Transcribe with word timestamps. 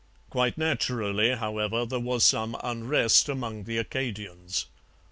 Quite 0.31 0.57
naturally, 0.57 1.35
however, 1.35 1.85
there 1.85 1.99
was 1.99 2.23
some 2.23 2.57
unrest 2.63 3.29
among 3.29 3.65
the 3.65 3.77
Acadians. 3.77 4.65